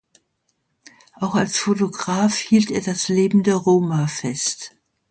[1.17, 4.75] Auch als Fotograf hielt er das Leben der Roma fest.